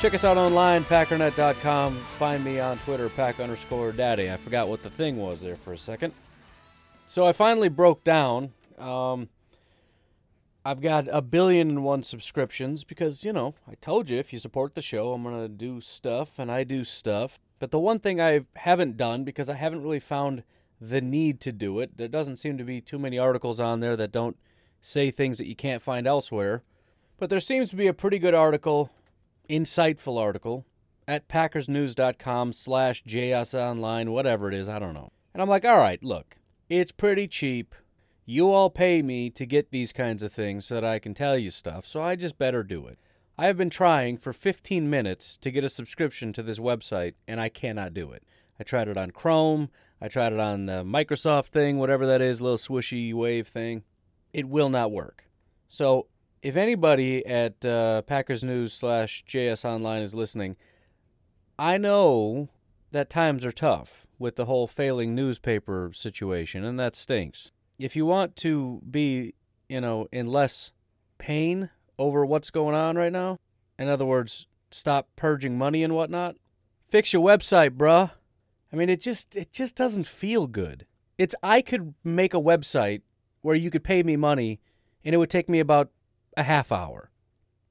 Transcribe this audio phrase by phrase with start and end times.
[0.00, 2.02] Check us out online, packernet.com.
[2.18, 4.30] Find me on Twitter, pack underscore daddy.
[4.30, 6.14] I forgot what the thing was there for a second.
[7.06, 8.54] So I finally broke down.
[8.78, 9.28] Um,
[10.64, 14.38] I've got a billion and one subscriptions because, you know, I told you if you
[14.38, 17.38] support the show, I'm going to do stuff, and I do stuff.
[17.58, 20.44] But the one thing I haven't done because I haven't really found
[20.80, 23.96] the need to do it, there doesn't seem to be too many articles on there
[23.96, 24.38] that don't
[24.80, 26.62] say things that you can't find elsewhere.
[27.18, 28.90] But there seems to be a pretty good article
[29.50, 30.64] insightful article
[31.08, 35.10] at packersnews.com slash jsonline, whatever it is, I don't know.
[35.34, 36.36] And I'm like, all right, look,
[36.68, 37.74] it's pretty cheap.
[38.24, 41.36] You all pay me to get these kinds of things so that I can tell
[41.36, 42.98] you stuff, so I just better do it.
[43.36, 47.40] I have been trying for 15 minutes to get a subscription to this website, and
[47.40, 48.22] I cannot do it.
[48.60, 49.70] I tried it on Chrome,
[50.00, 53.82] I tried it on the Microsoft thing, whatever that is, little swishy wave thing.
[54.32, 55.24] It will not work.
[55.68, 56.06] So
[56.42, 60.56] if anybody at uh, Packers News slash JS Online is listening,
[61.58, 62.48] I know
[62.92, 67.52] that times are tough with the whole failing newspaper situation, and that stinks.
[67.78, 69.34] If you want to be,
[69.68, 70.72] you know, in less
[71.18, 73.38] pain over what's going on right now,
[73.78, 76.36] in other words, stop purging money and whatnot,
[76.88, 78.12] fix your website, bruh.
[78.72, 80.86] I mean, it just it just doesn't feel good.
[81.18, 83.02] It's I could make a website
[83.42, 84.60] where you could pay me money,
[85.04, 85.90] and it would take me about
[86.36, 87.10] a half hour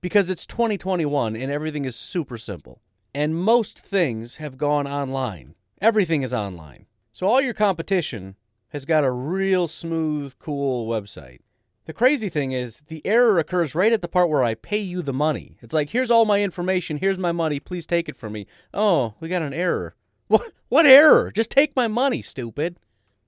[0.01, 2.81] because it's 2021 and everything is super simple.
[3.13, 5.55] And most things have gone online.
[5.81, 6.85] Everything is online.
[7.11, 8.35] So all your competition
[8.69, 11.39] has got a real smooth, cool website.
[11.85, 15.01] The crazy thing is, the error occurs right at the part where I pay you
[15.01, 15.57] the money.
[15.61, 18.45] It's like, here's all my information, here's my money, please take it from me.
[18.73, 19.95] Oh, we got an error.
[20.27, 21.31] What what error?
[21.31, 22.79] Just take my money, stupid.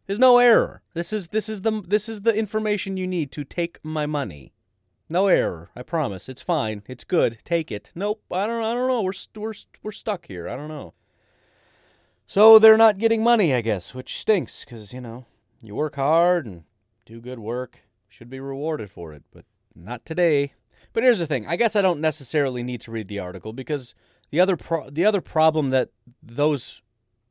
[0.05, 0.83] There's no error.
[0.93, 4.53] This is this is the this is the information you need to take my money.
[5.11, 5.69] No error.
[5.75, 6.29] I promise.
[6.29, 6.83] It's fine.
[6.87, 7.39] It's good.
[7.43, 7.91] Take it.
[7.93, 8.23] Nope.
[8.31, 8.63] I don't.
[8.63, 9.01] I don't know.
[9.01, 10.47] We're we we're we're stuck here.
[10.47, 10.93] I don't know.
[12.27, 15.25] So they're not getting money, I guess, which stinks because you know
[15.61, 16.63] you work hard and
[17.05, 19.43] do good work, should be rewarded for it, but
[19.75, 20.53] not today.
[20.93, 21.45] But here's the thing.
[21.45, 23.93] I guess I don't necessarily need to read the article because
[24.29, 25.89] the other pro- the other problem that
[26.23, 26.81] those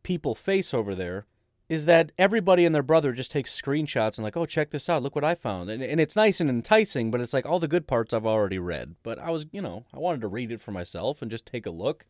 [0.03, 1.25] people face over there
[1.71, 5.05] is that everybody and their brother just takes screenshots and like, oh, check this out,
[5.05, 7.69] look what I found, and and it's nice and enticing, but it's like all the
[7.69, 8.97] good parts I've already read.
[9.05, 11.67] But I was, you know, I wanted to read it for myself and just take
[11.67, 12.07] a look.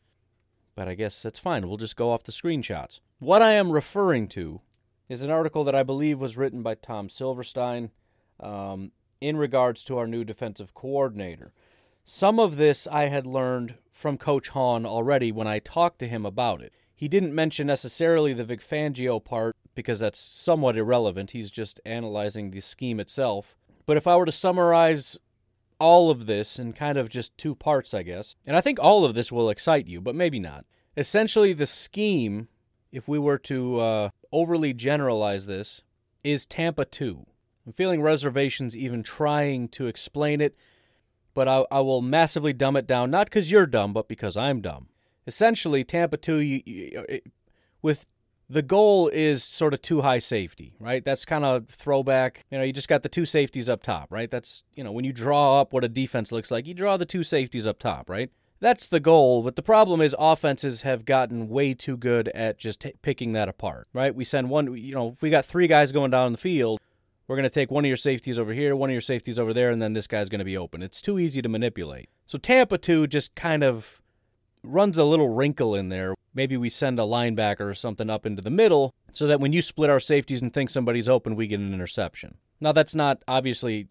[0.74, 1.68] But I guess that's fine.
[1.68, 3.00] We'll just go off the screenshots.
[3.18, 4.62] What I am referring to
[5.10, 7.90] is an article that I believe was written by Tom Silverstein
[8.38, 11.52] um, in regards to our new defensive coordinator.
[12.02, 16.24] Some of this I had learned from Coach Hahn already when I talked to him
[16.24, 16.72] about it.
[17.00, 21.30] He didn't mention necessarily the Vic Fangio part because that's somewhat irrelevant.
[21.30, 23.56] He's just analyzing the scheme itself.
[23.86, 25.16] But if I were to summarize
[25.78, 29.06] all of this in kind of just two parts, I guess, and I think all
[29.06, 30.66] of this will excite you, but maybe not.
[30.94, 32.48] Essentially, the scheme,
[32.92, 35.80] if we were to uh, overly generalize this,
[36.22, 37.24] is Tampa 2.
[37.64, 40.54] I'm feeling reservations even trying to explain it,
[41.32, 44.60] but I, I will massively dumb it down, not because you're dumb, but because I'm
[44.60, 44.88] dumb
[45.30, 47.20] essentially Tampa 2 you, you,
[47.82, 48.04] with
[48.48, 51.04] the goal is sort of two high safety, right?
[51.04, 52.44] That's kind of throwback.
[52.50, 54.28] You know, you just got the two safeties up top, right?
[54.28, 57.06] That's, you know, when you draw up what a defense looks like, you draw the
[57.06, 58.28] two safeties up top, right?
[58.58, 62.80] That's the goal, but the problem is offenses have gotten way too good at just
[62.80, 64.12] t- picking that apart, right?
[64.12, 66.80] We send one, you know, if we got three guys going down the field,
[67.28, 69.54] we're going to take one of your safeties over here, one of your safeties over
[69.54, 70.82] there, and then this guy's going to be open.
[70.82, 72.08] It's too easy to manipulate.
[72.26, 74.00] So Tampa 2 just kind of
[74.62, 76.14] runs a little wrinkle in there.
[76.34, 79.62] Maybe we send a linebacker or something up into the middle so that when you
[79.62, 82.36] split our safeties and think somebody's open, we get an interception.
[82.60, 83.88] Now, that's not obviously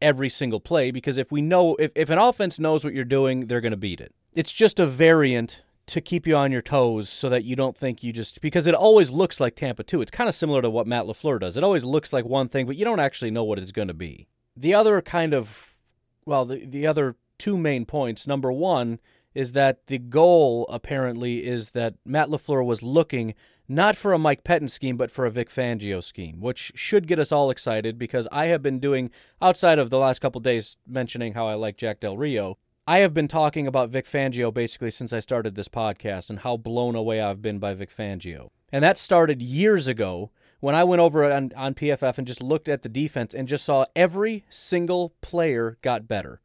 [0.00, 3.46] every single play because if we know, if, if an offense knows what you're doing,
[3.46, 4.14] they're going to beat it.
[4.32, 8.02] It's just a variant to keep you on your toes so that you don't think
[8.02, 10.00] you just, because it always looks like Tampa 2.
[10.00, 11.56] It's kind of similar to what Matt LaFleur does.
[11.56, 13.94] It always looks like one thing, but you don't actually know what it's going to
[13.94, 14.26] be.
[14.56, 15.76] The other kind of,
[16.24, 19.00] well, the, the other two main points number one,
[19.34, 23.34] is that the goal apparently is that Matt LaFleur was looking
[23.68, 27.18] not for a Mike Pettine scheme, but for a Vic Fangio scheme, which should get
[27.18, 31.32] us all excited because I have been doing, outside of the last couple days mentioning
[31.32, 35.12] how I like Jack Del Rio, I have been talking about Vic Fangio basically since
[35.12, 38.50] I started this podcast and how blown away I've been by Vic Fangio.
[38.72, 40.30] And that started years ago
[40.60, 43.64] when I went over on, on PFF and just looked at the defense and just
[43.64, 46.40] saw every single player got better.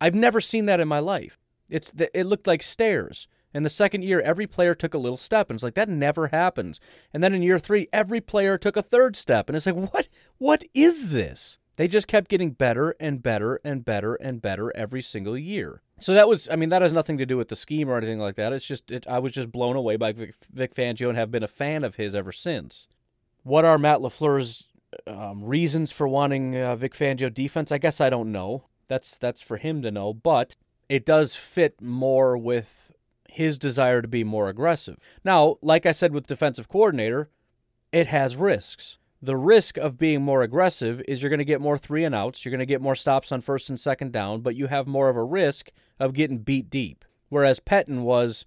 [0.00, 1.38] I've never seen that in my life.
[1.68, 3.28] It's the, it looked like stairs.
[3.54, 6.28] In the second year, every player took a little step, and it's like that never
[6.28, 6.78] happens.
[7.14, 10.08] And then in year three, every player took a third step, and it's like, what?
[10.38, 11.58] What is this?
[11.76, 15.82] They just kept getting better and better and better and better every single year.
[16.00, 18.18] So that was, I mean, that has nothing to do with the scheme or anything
[18.18, 18.52] like that.
[18.52, 21.42] It's just, it, I was just blown away by Vic, Vic Fangio and have been
[21.42, 22.88] a fan of his ever since.
[23.42, 24.64] What are Matt LaFleur's
[25.06, 27.70] um, reasons for wanting uh, Vic Fangio defense?
[27.70, 28.64] I guess I don't know.
[28.88, 30.56] That's that's for him to know, but
[30.88, 32.92] it does fit more with
[33.28, 34.96] his desire to be more aggressive.
[35.24, 37.28] Now, like I said with defensive coordinator,
[37.92, 38.98] it has risks.
[39.20, 42.44] The risk of being more aggressive is you're going to get more three and outs,
[42.44, 45.08] you're going to get more stops on first and second down, but you have more
[45.08, 47.04] of a risk of getting beat deep.
[47.28, 48.46] Whereas Pettine was,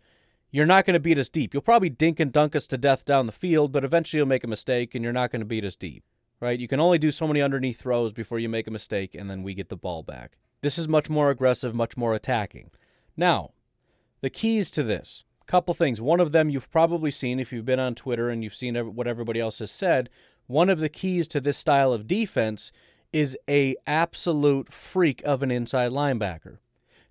[0.51, 1.53] you're not going to beat us deep.
[1.53, 4.43] You'll probably dink and dunk us to death down the field, but eventually you'll make
[4.43, 6.03] a mistake and you're not going to beat us deep.
[6.39, 6.59] Right?
[6.59, 9.43] You can only do so many underneath throws before you make a mistake and then
[9.43, 10.37] we get the ball back.
[10.61, 12.71] This is much more aggressive, much more attacking.
[13.15, 13.51] Now,
[14.21, 15.99] the keys to this couple things.
[15.99, 19.07] One of them you've probably seen if you've been on Twitter and you've seen what
[19.07, 20.09] everybody else has said.
[20.45, 22.71] One of the keys to this style of defense
[23.11, 26.59] is a absolute freak of an inside linebacker.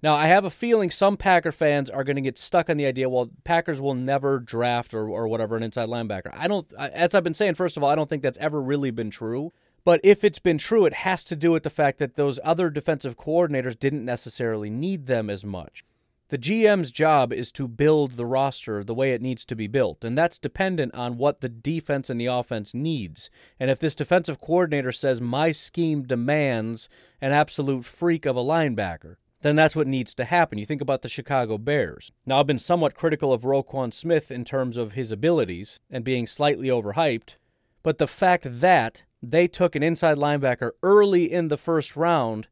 [0.00, 2.86] Now, I have a feeling some Packer fans are going to get stuck on the
[2.86, 6.30] idea, well, Packers will never draft or, or whatever an inside linebacker.
[6.32, 8.92] I don't, as I've been saying, first of all, I don't think that's ever really
[8.92, 9.52] been true.
[9.84, 12.70] But if it's been true, it has to do with the fact that those other
[12.70, 15.84] defensive coordinators didn't necessarily need them as much.
[16.30, 20.04] The GM's job is to build the roster the way it needs to be built,
[20.04, 23.30] and that's dependent on what the defense and the offense needs.
[23.58, 26.90] And if this defensive coordinator says, My scheme demands
[27.22, 30.58] an absolute freak of a linebacker, then that's what needs to happen.
[30.58, 32.12] You think about the Chicago Bears.
[32.26, 36.26] Now, I've been somewhat critical of Roquan Smith in terms of his abilities and being
[36.26, 37.36] slightly overhyped,
[37.82, 42.46] but the fact that they took an inside linebacker early in the first round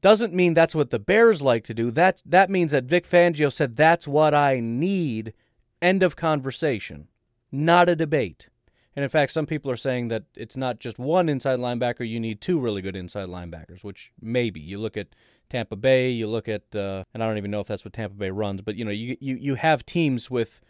[0.00, 1.90] doesn't mean that's what the Bears like to do.
[1.90, 5.32] That that means that Vic Fangio said that's what I need.
[5.80, 7.08] End of conversation.
[7.50, 8.48] Not a debate.
[8.94, 12.20] And in fact, some people are saying that it's not just one inside linebacker, you
[12.20, 14.60] need two really good inside linebackers, which maybe.
[14.60, 15.08] You look at
[15.48, 18.16] Tampa Bay, you look at uh, and I don't even know if that's what Tampa
[18.16, 20.60] Bay runs, but you know, you you you have teams with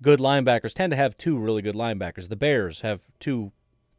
[0.00, 2.28] good linebackers tend to have two really good linebackers.
[2.28, 3.52] The Bears have two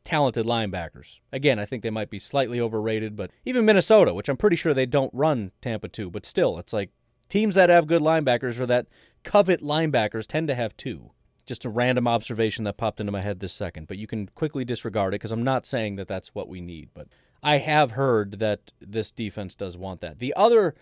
[0.09, 1.19] talented linebackers.
[1.31, 4.73] Again, I think they might be slightly overrated, but even Minnesota, which I'm pretty sure
[4.73, 6.89] they don't run Tampa 2, but still, it's like
[7.29, 8.87] teams that have good linebackers or that
[9.23, 11.11] covet linebackers tend to have two.
[11.45, 14.65] Just a random observation that popped into my head this second, but you can quickly
[14.65, 17.07] disregard it because I'm not saying that that's what we need, but
[17.43, 20.17] I have heard that this defense does want that.
[20.17, 20.73] The other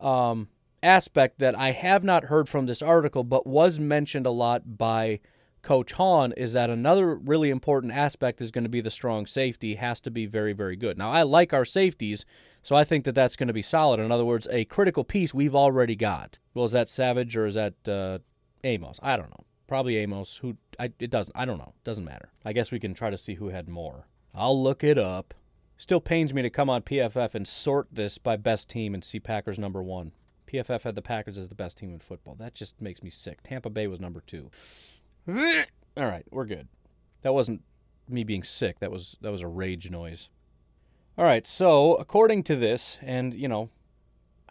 [0.00, 0.48] um,
[0.82, 5.20] aspect that I have not heard from this article, but was mentioned a lot by
[5.62, 9.74] Coach Hahn is that another really important aspect is going to be the strong safety
[9.74, 10.96] has to be very, very good.
[10.96, 12.24] Now, I like our safeties,
[12.62, 14.00] so I think that that's going to be solid.
[14.00, 16.38] In other words, a critical piece we've already got.
[16.54, 18.18] Well, is that Savage or is that uh,
[18.64, 18.98] Amos?
[19.02, 19.44] I don't know.
[19.66, 20.38] Probably Amos.
[20.38, 20.56] Who?
[20.78, 21.36] I, it doesn't.
[21.36, 21.74] I don't know.
[21.84, 22.32] Doesn't matter.
[22.44, 24.08] I guess we can try to see who had more.
[24.34, 25.34] I'll look it up.
[25.76, 29.20] Still pains me to come on PFF and sort this by best team and see
[29.20, 30.12] Packers number one.
[30.46, 32.34] PFF had the Packers as the best team in football.
[32.34, 33.42] That just makes me sick.
[33.42, 34.50] Tampa Bay was number two.
[35.96, 36.68] All right, we're good.
[37.22, 37.62] That wasn't
[38.08, 38.80] me being sick.
[38.80, 40.28] That was that was a rage noise.
[41.18, 43.70] All right, so according to this, and you know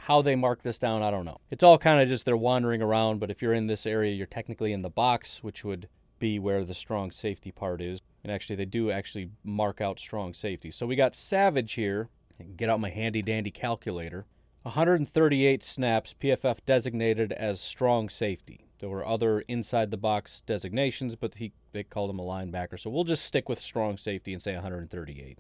[0.02, 1.40] how they mark this down, I don't know.
[1.50, 3.20] It's all kind of just they're wandering around.
[3.20, 6.64] But if you're in this area, you're technically in the box, which would be where
[6.64, 8.00] the strong safety part is.
[8.24, 10.72] And actually, they do actually mark out strong safety.
[10.72, 12.10] So we got Savage here.
[12.56, 14.26] Get out my handy dandy calculator.
[14.64, 18.69] 138 snaps, PFF designated as strong safety.
[18.80, 22.80] There were other inside the box designations, but he they called him a linebacker.
[22.80, 25.40] So we'll just stick with strong safety and say 138.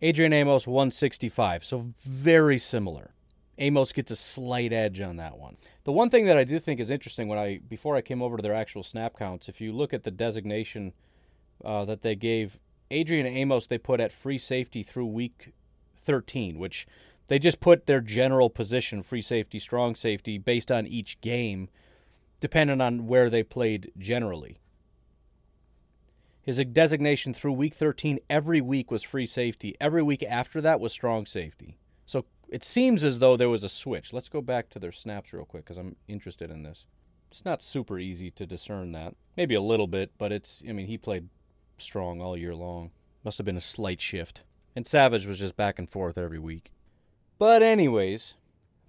[0.00, 1.64] Adrian Amos 165.
[1.64, 3.14] So very similar.
[3.58, 5.56] Amos gets a slight edge on that one.
[5.84, 8.36] The one thing that I do think is interesting when I before I came over
[8.36, 10.92] to their actual snap counts, if you look at the designation
[11.64, 12.58] uh, that they gave
[12.90, 15.52] Adrian Amos, they put at free safety through week
[16.04, 16.86] 13, which
[17.26, 21.68] they just put their general position, free safety, strong safety, based on each game
[22.40, 24.58] depending on where they played generally.
[26.42, 29.76] His designation through week 13 every week was free safety.
[29.80, 31.76] Every week after that was strong safety.
[32.06, 34.14] So it seems as though there was a switch.
[34.14, 36.86] Let's go back to their snaps real quick because I'm interested in this.
[37.30, 39.14] It's not super easy to discern that.
[39.36, 41.28] Maybe a little bit, but it's, I mean, he played
[41.76, 42.92] strong all year long.
[43.24, 44.42] Must have been a slight shift.
[44.74, 46.72] And Savage was just back and forth every week.
[47.38, 48.36] But, anyways,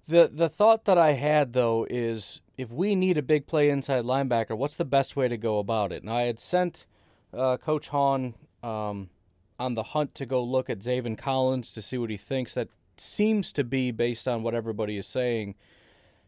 [0.08, 4.04] the, the thought that I had, though, is if we need a big play inside
[4.04, 6.04] linebacker, what's the best way to go about it?
[6.04, 6.84] Now, I had sent
[7.32, 9.08] uh, Coach Hahn um,
[9.58, 12.52] on the hunt to go look at Zaven Collins to see what he thinks.
[12.52, 15.54] That seems to be, based on what everybody is saying,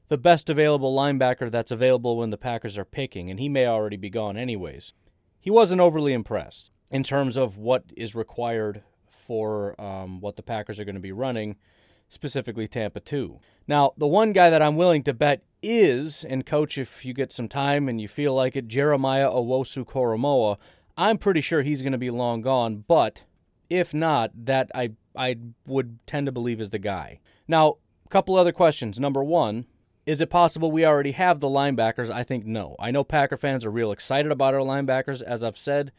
[0.09, 3.99] the best available linebacker that's available when the Packers are picking, and he may already
[3.99, 4.95] be gone anyways.
[5.39, 10.81] He wasn't overly impressed in terms of what is required for um, what the Packers
[10.81, 11.57] are going to be running,
[12.13, 13.41] specifically Tampa 2.
[13.67, 17.33] Now, the one guy that I'm willing to bet is, and coach, if you get
[17.33, 20.59] some time and you feel like it, Jeremiah Owusu Koramoah.
[20.97, 23.23] I'm pretty sure he's going to be long gone, but
[23.71, 27.21] if not, that I I would tend to believe is the guy.
[27.49, 29.01] Now, a couple other questions.
[29.01, 29.67] Number one,
[30.05, 32.11] is it possible we already have the linebackers?
[32.11, 32.77] I think no.
[32.79, 35.93] I know Packer fans are real excited about our linebackers, as I've said.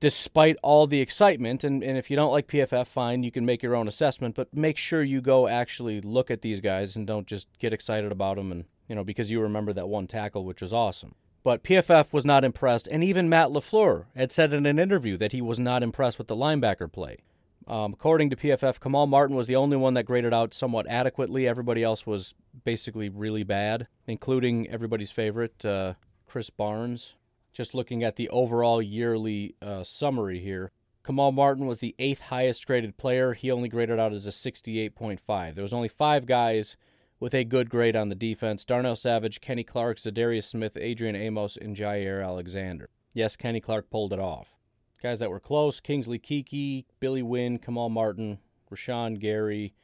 [0.00, 3.62] Despite all the excitement, and, and if you don't like PFF, fine, you can make
[3.62, 7.26] your own assessment, but make sure you go actually look at these guys and don't
[7.26, 10.62] just get excited about them and, you know, because you remember that one tackle, which
[10.62, 11.14] was awesome.
[11.42, 15.32] But PFF was not impressed, and even Matt LaFleur had said in an interview that
[15.32, 17.18] he was not impressed with the linebacker play.
[17.66, 21.46] Um, according to PFF, Kamal Martin was the only one that graded out somewhat adequately.
[21.46, 25.94] Everybody else was basically really bad, including everybody's favorite, uh,
[26.28, 27.14] Krys Barnes.
[27.52, 30.70] Just looking at the overall yearly uh, summary here,
[31.04, 33.32] Kamal Martin was the eighth highest graded player.
[33.34, 35.54] He only graded out as a 68.5.
[35.54, 36.76] There was only five guys
[37.20, 41.56] with a good grade on the defense Darnell Savage, Kenny Clark, Za'Darius Smith, Adrian Amos,
[41.56, 42.90] and Jaire Alexander.
[43.14, 44.54] Yes, Kenny Clark pulled it off.
[45.02, 48.38] Guys that were close Kingsley Keke, Billy Winn, Kamal Martin,
[48.70, 49.74] Rashan Gary,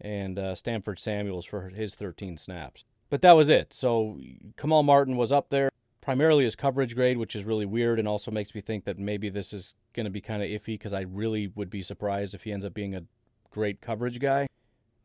[0.00, 2.84] and uh, Stanford Samuels for his 13 snaps.
[3.10, 3.74] But that was it.
[3.74, 4.18] So
[4.56, 5.70] Kamal Martin was up there,
[6.00, 9.28] primarily his coverage grade, which is really weird and also makes me think that maybe
[9.28, 12.44] this is going to be kind of iffy because I really would be surprised if
[12.44, 13.04] he ends up being a
[13.50, 14.46] great coverage guy.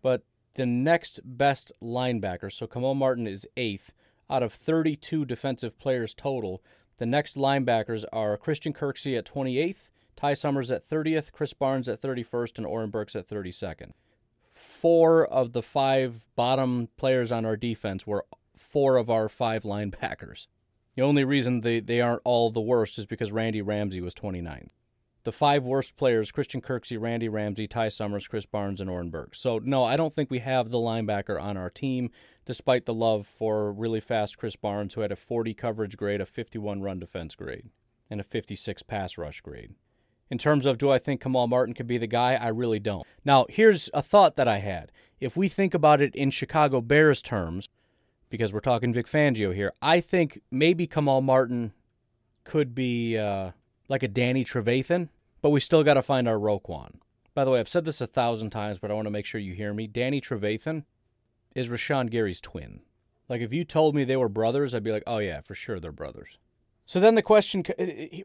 [0.02, 0.24] But
[0.56, 3.94] the next best linebacker, so Kamal Martin is eighth
[4.30, 6.64] out of 32 defensive players total.
[6.98, 12.02] The next linebackers are Christian Kirksey at 28th, Ty Summers at 30th, Krys Barnes at
[12.02, 13.92] 31st, and Oren Burks at 32nd.
[14.54, 18.26] Four of the five bottom players on our defense were
[18.56, 20.48] four of our five linebackers.
[20.96, 24.70] The only reason they, they aren't all the worst is because Randy Ramsey was 29th.
[25.26, 29.42] The five worst players Christian Kirksey, Randy Ramsey, Ty Summers, Krys Barnes, and Oren Burks.
[29.42, 32.12] So, no, I don't think we have the linebacker on our team
[32.46, 36.28] despite the love for really fast Krys Barnes, who had a 40 coverage grade, a
[36.28, 37.70] 51 run defense grade,
[38.10, 39.74] and a 56 pass rush grade.
[40.30, 43.06] In terms of do I think Kamal Martin could be the guy, I really don't.
[43.24, 44.92] Now, here's a thought that I had.
[45.20, 47.68] If we think about it in Chicago Bears terms,
[48.36, 51.72] because we're talking Vic Fangio here, I think maybe Kamal Martin
[52.44, 53.52] could be uh,
[53.88, 55.08] like a Danny Trevathan,
[55.42, 56.96] but we still got to find our Roquan.
[57.34, 59.40] By the way, I've said this a thousand times, but I want to make sure
[59.40, 59.88] you hear me.
[59.88, 60.84] Danny Trevathan
[61.56, 62.82] is Rashan Gary's twin.
[63.30, 65.80] Like if you told me they were brothers, I'd be like, oh yeah, for sure
[65.80, 66.38] they're brothers.
[66.86, 67.64] So then the question,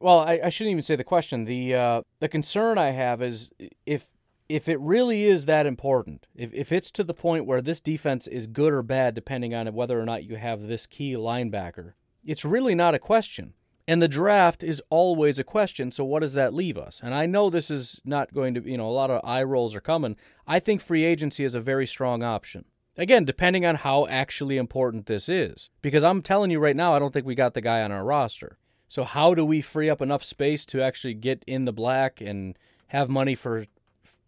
[0.01, 1.45] well, I, I shouldn't even say the question.
[1.45, 3.53] The uh, the concern I have is
[3.87, 4.09] if
[4.51, 8.27] if it really is that important, if if it's to the point where this defense
[8.27, 11.93] is good or bad, depending on whether or not you have this key linebacker,
[12.25, 13.55] it's really not a question.
[13.87, 15.93] And the draft is always a question.
[15.93, 17.01] So what does that leave us?
[17.03, 19.75] And I know this is not going to, you know, a lot of eye rolls
[19.75, 20.17] are coming.
[20.47, 22.65] I think free agency is a very strong option.
[22.97, 25.71] Again, depending on how actually important this is.
[25.81, 28.05] Because I'm telling you right now, I don't think we got the guy on our
[28.05, 28.59] roster.
[28.89, 32.59] So, how do we free up enough space to actually get in the black and
[32.89, 33.67] have money for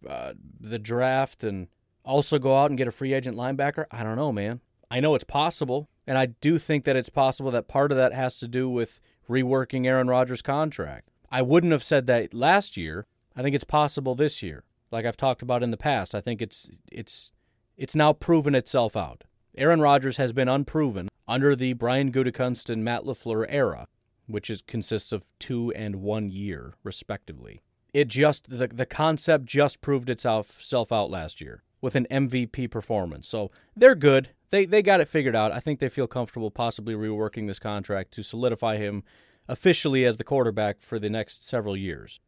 [0.07, 1.67] uh, the draft and
[2.03, 3.85] also go out and get a free agent linebacker?
[3.91, 4.61] I don't know, man.
[4.89, 5.89] I know it's possible.
[6.05, 8.99] And I do think that it's possible that part of that has to do with
[9.29, 11.09] reworking Aaron Rodgers' contract.
[11.31, 13.07] I wouldn't have said that last year.
[13.35, 14.63] I think it's possible this year.
[14.91, 17.31] Like I've talked about in the past, I think it's it's
[17.77, 19.23] it's now proven itself out.
[19.57, 23.87] Aaron Rodgers has been unproven under the Brian Gutekunst and Matt LaFleur era,
[24.27, 27.61] which is, consists of two and one year, respectively.
[27.93, 32.71] It just the, the concept just proved itself self out last year with an MVP
[32.71, 33.27] performance.
[33.27, 34.29] So they're good.
[34.49, 35.51] They they got it figured out.
[35.51, 39.03] I think they feel comfortable possibly reworking this contract to solidify him
[39.47, 42.19] officially as the quarterback for the next several years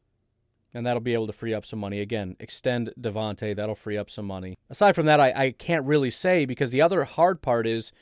[0.76, 2.02] and that'll be able to free up some money.
[2.02, 4.58] Again, extend Davante, that'll free up some money.
[4.70, 7.94] Aside from that, I, I can't really say because the other hard part is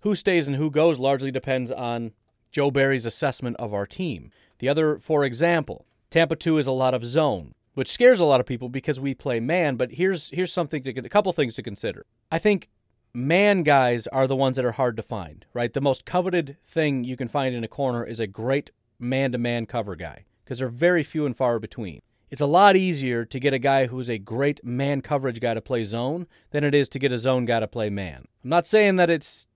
[0.00, 2.12] who stays and who goes largely depends on
[2.52, 4.30] Joe Barry's assessment of our team.
[4.60, 8.38] The other, for example, Tampa 2 is a lot of zone, which scares a lot
[8.38, 11.62] of people because we play man, but here's here's something to a couple things to
[11.62, 12.04] consider.
[12.30, 12.68] I think
[13.14, 15.72] man guys are the ones that are hard to find, right?
[15.72, 19.96] The most coveted thing you can find in a corner is a great man-to-man cover
[19.96, 22.02] guy because they're very few and far between.
[22.30, 25.62] It's a lot easier to get a guy who's a great man coverage guy to
[25.62, 28.26] play zone than it is to get a zone guy to play man.
[28.44, 29.46] I'm not saying that it's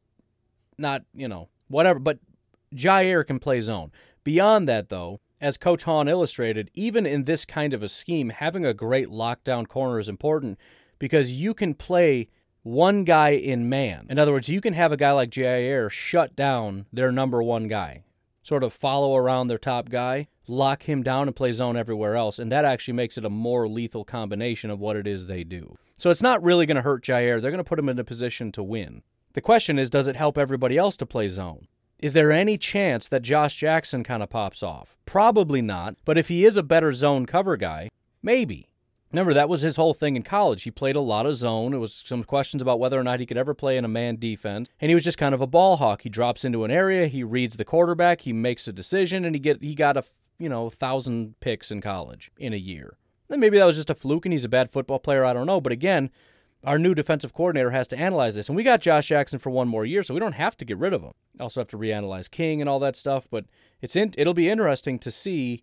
[0.79, 2.19] not, you know, whatever, but
[2.75, 3.93] Jaire can play zone.
[4.25, 8.65] Beyond that, though, as Coach Hahn illustrated, even in this kind of a scheme, having
[8.65, 10.59] a great lockdown corner is important
[10.99, 12.29] because you can play
[12.63, 14.07] one guy in man.
[14.09, 17.69] In other words, you can have a guy like Jaire shut down their number one
[17.69, 18.03] guy,
[18.43, 22.39] sort of follow around their top guy, lock him down, and play zone everywhere else.
[22.39, 25.77] And that actually makes it a more lethal combination of what it is they do.
[25.99, 27.41] So it's not really going to hurt Jaire.
[27.41, 29.03] They're going to put him in a position to win.
[29.35, 31.69] The question is, does it help everybody else to play zone?
[31.99, 34.97] Is there any chance that Josh Jackson kind of pops off?
[35.07, 37.89] Probably not, but if he is a better zone cover guy,
[38.23, 38.69] maybe.
[39.13, 40.65] Remember, that was his whole thing in college.
[40.65, 41.73] He played a lot of zone.
[41.73, 44.17] It was some questions about whether or not he could ever play in a man
[44.17, 44.69] defense.
[44.79, 46.03] And he was just kind of a ball hawk.
[46.03, 49.41] He drops into an area, he reads the quarterback, he makes a decision, and he
[49.41, 50.05] get he got a
[50.39, 52.99] you know thousand picks in college in a year.
[53.31, 55.25] And maybe that was just a fluke and he's a bad football player.
[55.25, 55.63] I don't know.
[55.63, 56.11] But again,
[56.67, 58.49] our new defensive coordinator has to analyze this.
[58.49, 60.77] And we got Josh Jackson for one more year, so we don't have to get
[60.77, 61.13] rid of him.
[61.39, 63.47] Also have to reanalyze King and all that stuff, but
[63.81, 65.63] it's in, it'll be interesting to see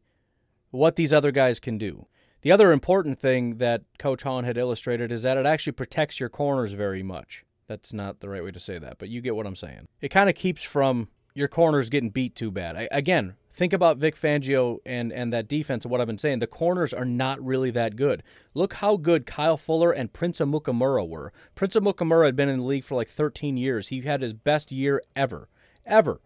[0.72, 2.08] what these other guys can do.
[2.42, 6.30] The other important thing that Coach Hahn had illustrated is that it actually protects your
[6.30, 7.44] corners very much.
[7.68, 9.88] That's not the right way to say that, but you get what I'm saying.
[10.02, 12.76] It kind of keeps from your corners getting beat too bad.
[12.76, 16.40] I, again, Think about Vic Fangio and, and that defense and what I've been saying.
[16.40, 18.24] The corners are not really that good.
[18.56, 21.32] Look how good Kyle Fuller and Prince Amukamara were.
[21.54, 23.90] Prince Amukamara had been in the league for like 13 years.
[23.90, 25.50] He had his best year ever.
[25.86, 26.20] Ever.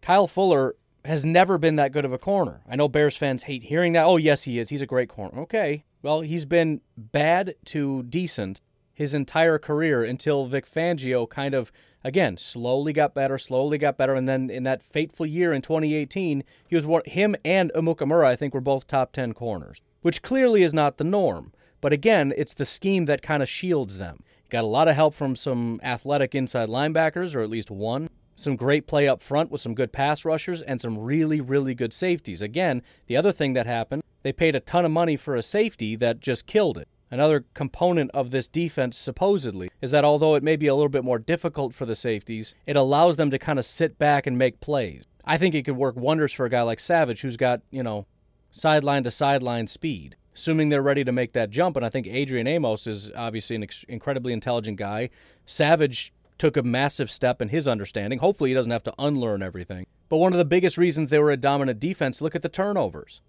[0.00, 2.62] Kyle Fuller has never been that good of a corner.
[2.68, 4.04] I know Bears fans hate hearing that.
[4.04, 4.70] Oh, yes, he is.
[4.70, 5.38] He's a great corner.
[5.42, 5.84] Okay.
[6.02, 8.60] Well, he's been bad to decent
[8.94, 11.72] his entire career until Vic Fangio kind of
[12.04, 16.44] again, slowly got better, slowly got better, and then in that fateful year in 2018,
[16.68, 17.02] he was one.
[17.06, 21.04] Him and Amukamara, I think, were both top 10 corners, which clearly is not the
[21.04, 21.52] norm.
[21.80, 24.22] But again, it's the scheme that kind of shields them.
[24.50, 28.08] Got a lot of help from some athletic inside linebackers, or at least one.
[28.36, 31.92] Some great play up front with some good pass rushers and some really, really good
[31.92, 32.40] safeties.
[32.40, 35.96] Again, the other thing that happened, they paid a ton of money for a safety
[35.96, 36.88] that just killed it.
[37.12, 41.04] Another component of this defense, supposedly, is that although it may be a little bit
[41.04, 44.60] more difficult for the safeties, it allows them to kind of sit back and make
[44.60, 45.04] plays.
[45.22, 48.06] I think it could work wonders for a guy like Savage, who's got, you know,
[48.50, 51.76] sideline to sideline speed, assuming they're ready to make that jump.
[51.76, 55.10] And I think Adrian Amos is obviously an ex- incredibly intelligent guy.
[55.44, 58.20] Savage took a massive step in his understanding.
[58.20, 59.86] Hopefully, he doesn't have to unlearn everything.
[60.08, 63.20] But one of the biggest reasons they were a dominant defense, look at the turnovers.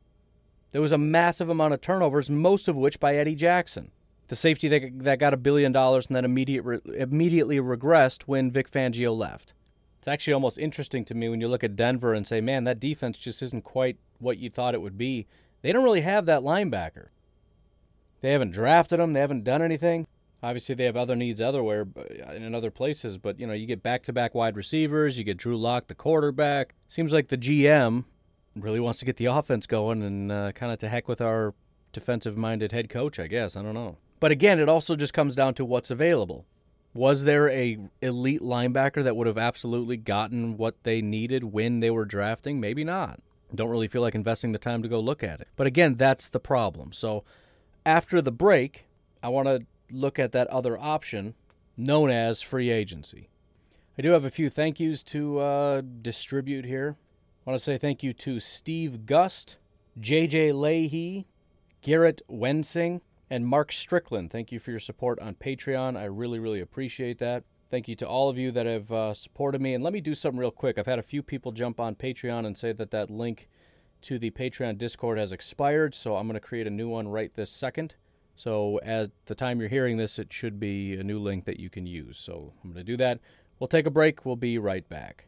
[0.73, 3.91] There was a massive amount of turnovers, most of which by Eddie Jackson,
[4.27, 6.65] the safety that, that got a billion dollars and then immediate,
[6.97, 9.53] immediately regressed when Vic Fangio left.
[9.99, 12.79] It's actually almost interesting to me when you look at Denver and say, man, that
[12.79, 15.27] defense just isn't quite what you thought it would be.
[15.61, 17.09] They don't really have that linebacker.
[18.21, 20.07] They haven't drafted him, they haven't done anything.
[20.41, 23.83] Obviously, they have other needs elsewhere uh, in other places, but you know, you get
[23.83, 26.73] back-to-back wide receivers, you get Drew Lock, the quarterback.
[26.89, 28.05] Seems like the GM
[28.55, 31.53] really wants to get the offense going and uh, kind of to heck with our
[31.91, 33.55] defensive minded head coach, I guess.
[33.55, 33.97] I don't know.
[34.19, 36.45] But again, it also just comes down to what's available.
[36.93, 41.89] Was there a elite linebacker that would have absolutely gotten what they needed when they
[41.89, 42.59] were drafting?
[42.59, 43.19] Maybe not.
[43.53, 45.47] Don't really feel like investing the time to go look at it.
[45.55, 46.93] But again, that's the problem.
[46.93, 47.23] So
[47.85, 48.85] after the break,
[49.21, 51.33] I want to look at that other option
[51.75, 53.29] known as free agency.
[53.97, 56.97] I do have a few thank yous to uh, distribute here.
[57.45, 59.57] I want to say thank you to Steve Gust,
[59.99, 61.27] JJ Leahy,
[61.81, 64.31] Garrett Wensing, and Mark Strickland.
[64.31, 65.97] Thank you for your support on Patreon.
[65.97, 67.43] I really, really appreciate that.
[67.69, 69.73] Thank you to all of you that have uh, supported me.
[69.73, 70.77] And let me do something real quick.
[70.77, 73.49] I've had a few people jump on Patreon and say that that link
[74.03, 77.33] to the Patreon Discord has expired, so I'm going to create a new one right
[77.33, 77.95] this second.
[78.37, 81.69] So at the time you're hearing this, it should be a new link that you
[81.69, 82.17] can use.
[82.17, 83.19] So I'm going to do that.
[83.59, 84.25] We'll take a break.
[84.25, 85.27] We'll be right back.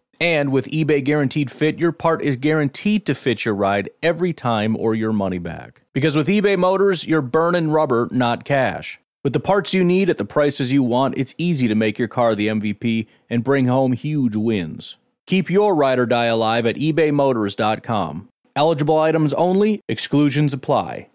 [0.21, 4.77] And with eBay Guaranteed Fit, your part is guaranteed to fit your ride every time
[4.77, 5.81] or your money back.
[5.93, 8.99] Because with eBay Motors, you're burning rubber, not cash.
[9.23, 12.07] With the parts you need at the prices you want, it's easy to make your
[12.07, 14.95] car the MVP and bring home huge wins.
[15.25, 18.27] Keep your ride or die alive at ebaymotors.com.
[18.55, 21.07] Eligible items only, exclusions apply.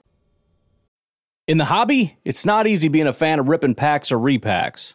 [1.46, 4.94] In the hobby, it's not easy being a fan of ripping packs or repacks.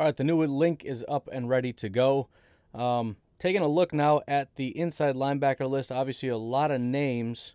[0.00, 2.28] All right, the new link is up and ready to go.
[2.74, 7.54] Um, taking a look now at the inside linebacker list, obviously a lot of names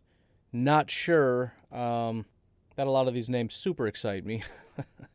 [0.53, 2.25] not sure um,
[2.75, 4.43] that a lot of these names super excite me.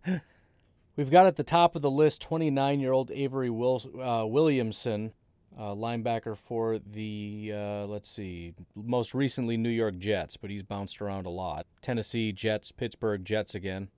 [0.97, 5.13] We've got at the top of the list 29 year old Avery Will, uh, Williamson,
[5.57, 11.01] uh, linebacker for the, uh, let's see, most recently New York Jets, but he's bounced
[11.01, 11.69] around a lot.
[11.81, 13.91] Tennessee Jets, Pittsburgh Jets again.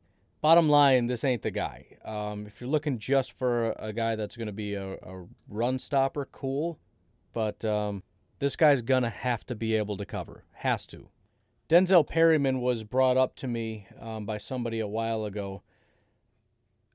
[0.43, 1.87] Bottom line, this ain't the guy.
[2.05, 5.79] Um, if you're looking just for a guy that's going to be a, a, run
[5.79, 6.81] stopper, cool.
[7.33, 8.03] But um,
[8.41, 10.43] this guy's going to have to be able to cover.
[10.55, 11.11] Has to.
[11.69, 15.63] Denzel Perryman was brought up to me um, by somebody a while ago.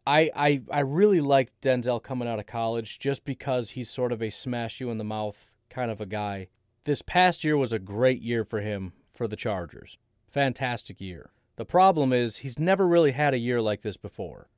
[0.06, 4.22] I, I I really liked Denzel coming out of college just because he's sort of
[4.22, 6.50] a smash you in the mouth kind of a guy.
[6.84, 9.98] This past year was a great year for him for the Chargers.
[10.28, 11.32] Fantastic year.
[11.58, 14.50] The problem is he's never really had a year like this before.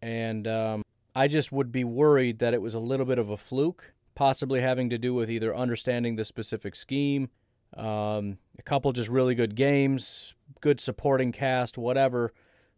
[0.00, 0.82] And um,
[1.14, 4.60] I just would be worried that it was a little bit of a fluke, possibly
[4.62, 7.28] having to do with either understanding the specific scheme
[7.76, 12.32] um, a couple just really good games, good supporting cast, whatever.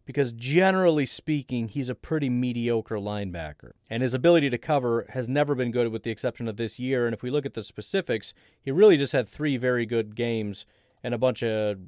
[0.05, 3.73] Because generally speaking, he's a pretty mediocre linebacker.
[3.89, 7.07] And his ability to cover has never been good, with the exception of this year.
[7.07, 10.67] And if we look at the specifics, he really just had three very good games
[11.05, 11.79] and a bunch of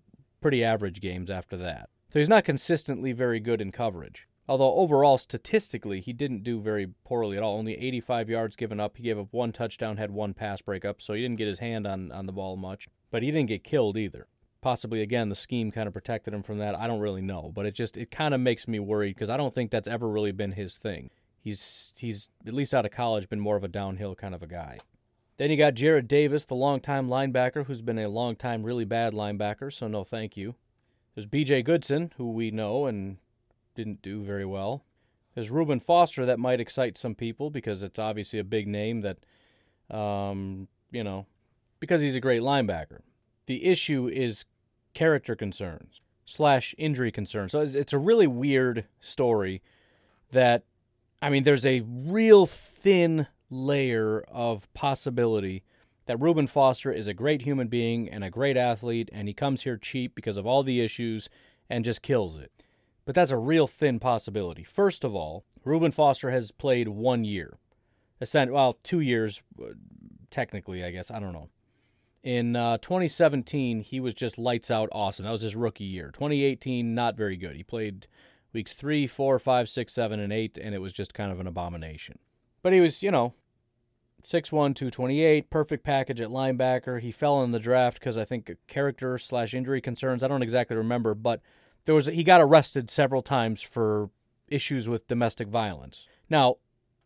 [0.45, 1.89] pretty average games after that.
[2.13, 4.29] So he's not consistently very good in coverage.
[4.47, 7.57] Although overall, statistically, he didn't do very poorly at all.
[7.57, 8.99] Only 85 yards given up.
[8.99, 11.87] He gave up one touchdown, had one pass breakup, so he didn't get his hand
[11.87, 12.89] on, on the ball much.
[13.11, 14.27] But he didn't get killed either.
[14.61, 16.79] Possibly, again, the scheme kind of protected him from that.
[16.79, 17.51] I don't really know.
[17.55, 20.11] But it just, it kind of makes me worried because I don't think that's ever
[20.11, 21.09] really been his thing.
[21.41, 24.47] He's, he's, at least out of college, been more of a downhill kind of a
[24.47, 24.77] guy.
[25.37, 29.13] Then you got Jarrad Davis, the longtime linebacker, who's been a long time really bad
[29.13, 30.55] linebacker, so no thank you.
[31.15, 31.63] There's B.J.
[31.63, 33.19] Goodson, who we know and
[33.75, 34.85] didn't do very well.
[35.35, 39.19] There's Reuben Foster that might excite some people because it's obviously a big name that,
[39.97, 41.27] um, you know,
[41.81, 43.01] because he's a great linebacker.
[43.47, 44.45] The issue is
[44.95, 47.53] character concerns slash injury concerns.
[47.53, 49.61] So it's a really weird story
[50.31, 50.63] that,
[51.21, 55.63] I mean, there's a real thin layer of possibility
[56.07, 59.63] that Reuben Foster is a great human being and a great athlete, and he comes
[59.63, 61.29] here cheap because of all the issues
[61.71, 62.53] and just kills it
[63.05, 64.63] but that's a real thin possibility.
[64.63, 67.59] First of all, Reuben Foster has played one year.
[68.35, 69.75] Well, two years, uh,
[70.31, 71.11] technically, I guess.
[71.11, 71.51] I don't know.
[72.23, 75.27] In uh, 2017, he was just lights out awesome.
[75.27, 76.11] That was his rookie year.
[76.11, 77.57] 2018, not very good.
[77.57, 78.07] He played
[78.55, 81.47] weeks three, four, five, six, seven, and eight, and it was just kind of an
[81.47, 82.19] abomination.
[82.63, 83.35] But he was, you know,
[84.25, 87.01] 6'1", 228, perfect package at linebacker.
[87.01, 90.23] He fell in the draft because I think character slash injury concerns.
[90.23, 91.41] I don't exactly remember, but–
[91.85, 94.11] there was he got arrested several times for
[94.49, 96.07] issues with domestic violence.
[96.29, 96.57] Now,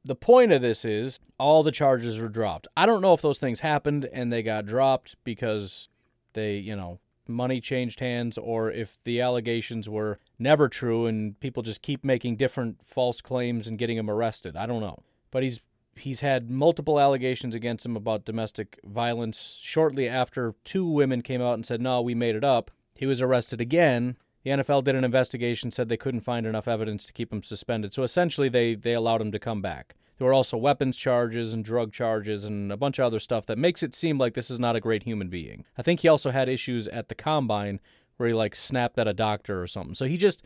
[0.04, 2.66] the point of this is all the charges were dropped.
[2.76, 5.88] I don't know if those things happened and they got dropped because
[6.32, 11.62] they, you know, money changed hands or if the allegations were never true and people
[11.62, 14.56] just keep making different false claims and getting him arrested.
[14.56, 15.02] I don't know.
[15.30, 15.60] But he's
[16.00, 21.54] he's had multiple allegations against him about domestic violence shortly after two women came out
[21.54, 25.04] and said, "No, we made it up." He was arrested again the NFL did an
[25.04, 27.92] investigation, said they couldn't find enough evidence to keep him suspended.
[27.92, 29.94] So essentially, they, they allowed him to come back.
[30.16, 33.58] There were also weapons charges and drug charges and a bunch of other stuff that
[33.58, 35.64] makes it seem like this is not a great human being.
[35.76, 37.78] I think he also had issues at the combine
[38.16, 39.94] where he like snapped at a doctor or something.
[39.94, 40.42] So he just,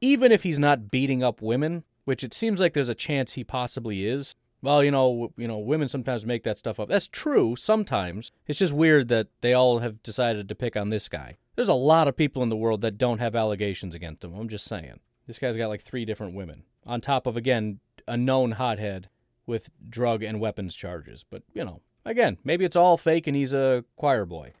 [0.00, 3.42] even if he's not beating up women, which it seems like there's a chance he
[3.42, 4.34] possibly is.
[4.62, 6.88] Well, you know, you know, women sometimes make that stuff up.
[6.88, 8.30] That's true sometimes.
[8.46, 11.38] It's just weird that they all have decided to pick on this guy.
[11.56, 14.34] There's a lot of people in the world that don't have allegations against him.
[14.34, 15.00] I'm just saying.
[15.26, 19.08] This guy's got like three different women on top of again a known hothead
[19.46, 21.24] with drug and weapons charges.
[21.28, 24.52] But, you know, again, maybe it's all fake and he's a choir boy.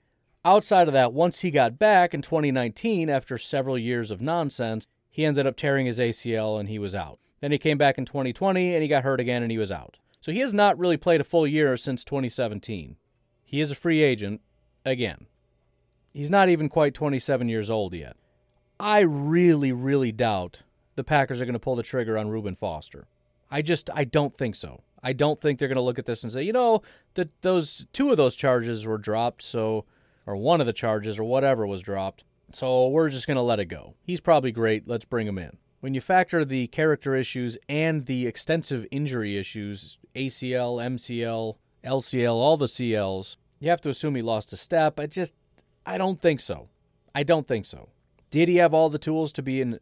[0.44, 5.24] Outside of that, once he got back in 2019 after several years of nonsense, he
[5.24, 7.18] ended up tearing his ACL and he was out.
[7.40, 9.96] Then he came back in 2020 and he got hurt again and he was out.
[10.20, 12.96] So he has not really played a full year since 2017.
[13.44, 14.42] He is a free agent
[14.84, 15.26] again.
[16.12, 18.16] He's not even quite 27 years old yet.
[18.78, 20.60] I really, really doubt
[20.96, 23.06] the Packers are going to pull the trigger on Reuben Foster.
[23.50, 24.82] I just, I don't think so.
[25.02, 26.82] I don't think they're going to look at this and say, you know,
[27.14, 29.86] that those two of those charges were dropped, so,
[30.26, 33.60] or one of the charges or whatever was dropped, so we're just going to let
[33.60, 33.94] it go.
[34.04, 34.86] He's probably great.
[34.86, 35.56] Let's bring him in.
[35.80, 42.56] When you factor the character issues and the extensive injury issues ACL, MCL, LCL, all
[42.56, 44.98] the CLs you have to assume he lost a step.
[44.98, 45.34] I just,
[45.86, 46.68] I don't think so.
[47.14, 47.90] I don't think so.
[48.30, 49.80] Did he have all the tools to be an,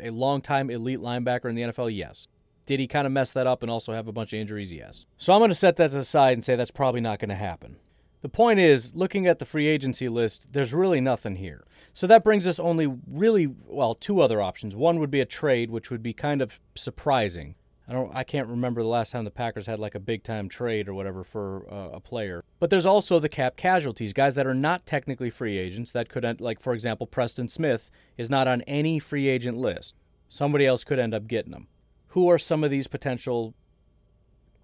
[0.00, 1.94] a long-time elite linebacker in the NFL?
[1.94, 2.28] Yes.
[2.66, 4.72] Did he kind of mess that up and also have a bunch of injuries?
[4.72, 5.06] Yes.
[5.18, 7.30] So I'm going to set that to the side and say that's probably not going
[7.30, 7.76] to happen.
[8.22, 11.64] The point is, looking at the free agency list, there's really nothing here.
[11.92, 14.76] So that brings us only really, well, two other options.
[14.76, 17.56] One would be a trade, which would be kind of surprising.
[17.90, 20.48] I don't I can't remember the last time the Packers had like a big time
[20.48, 22.44] trade or whatever for uh, a player.
[22.60, 26.24] But there's also the cap casualties, guys that are not technically free agents that could
[26.24, 29.96] end, like for example Preston Smith is not on any free agent list.
[30.28, 31.66] Somebody else could end up getting them.
[32.08, 33.54] Who are some of these potential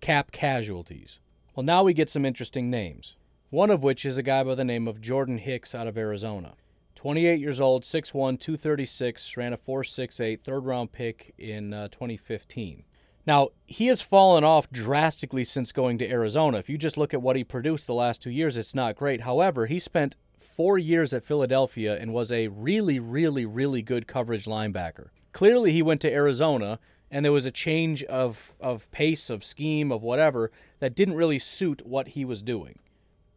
[0.00, 1.18] cap casualties?
[1.56, 3.16] Well, now we get some interesting names.
[3.50, 6.54] One of which is a guy by the name of Jordan Hicks out of Arizona.
[6.96, 12.84] 28 years old, 6'1, 236, ran a 4.68 third round pick in uh, 2015.
[13.26, 16.58] Now, he has fallen off drastically since going to Arizona.
[16.58, 19.20] If you just look at what he produced the last two years, it's not great.
[19.22, 24.46] However, he spent four years at Philadelphia and was a really, really, really good coverage
[24.46, 25.08] linebacker.
[25.32, 26.78] Clearly, he went to Arizona
[27.10, 31.38] and there was a change of, of pace, of scheme, of whatever that didn't really
[31.38, 32.78] suit what he was doing.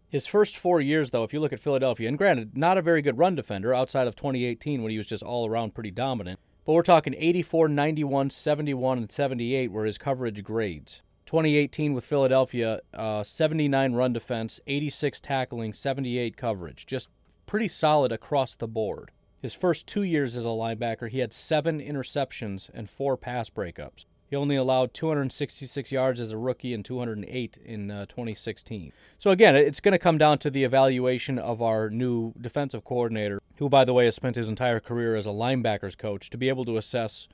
[0.10, 3.04] His first four years, though, if you look at Philadelphia, and granted, not a very
[3.04, 6.74] good run defender outside of 2018 when he was just all around pretty dominant, but
[6.74, 11.04] we're talking 84, 91, 71, and 78 were his coverage grades.
[11.28, 16.88] 2018 with Philadelphia, uh, 79 run defense, 86 tackling, 78 coverage.
[16.88, 17.08] Just
[17.46, 19.12] pretty solid across the board.
[19.44, 24.06] His first two years as a linebacker, he had seven interceptions and four pass breakups.
[24.30, 28.94] He only allowed 266 yards as a rookie and 208 in uh, 2016.
[29.18, 33.42] So, again, it's going to come down to the evaluation of our new defensive coordinator,
[33.58, 36.48] who, by the way, has spent his entire career as a linebackers coach, to be
[36.48, 37.28] able to assess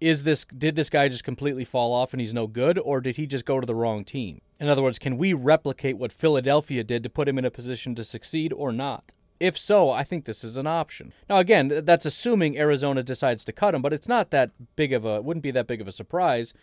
[0.00, 3.16] is this did this guy just completely fall off and he's no good or did
[3.16, 6.84] he just go to the wrong team in other words can we replicate what philadelphia
[6.84, 10.24] did to put him in a position to succeed or not if so, I think
[10.24, 11.12] this is an option.
[11.28, 15.04] Now, again, that's assuming Arizona decides to cut him, but it's not that big of
[15.04, 16.54] a, wouldn't be that big of a surprise.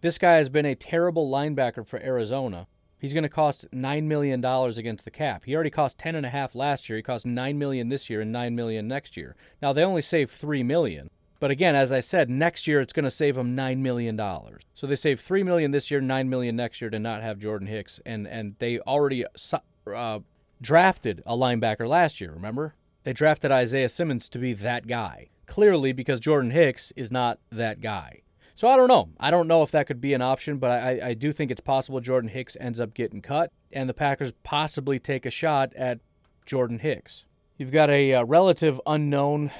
[0.00, 2.66] This guy has been a terrible linebacker for Arizona.
[2.98, 5.44] He's going to cost nine million dollars against the cap.
[5.44, 6.96] He already cost ten and a half last year.
[6.96, 9.36] He cost nine million this year and nine million next year.
[9.60, 11.10] Now they only save three million.
[11.38, 14.62] But again, as I said, next year it's going to save them nine million dollars.
[14.72, 17.68] So they save three million this year, nine million next year to not have Jordan
[17.68, 19.26] Hicks, and and they already
[19.86, 20.20] uh,
[20.60, 22.74] drafted a linebacker last year, remember?
[23.02, 25.28] They drafted Isaiah Simmons to be that guy.
[25.46, 28.22] Clearly, because Jordan Hicks is not that guy.
[28.54, 29.10] So I don't know.
[29.18, 31.60] I don't know if that could be an option, but I, I do think it's
[31.60, 35.98] possible Jordan Hicks ends up getting cut, and the Packers possibly take a shot at
[36.46, 37.24] Jordan Hicks.
[37.58, 39.50] You've got a uh, relative unknown.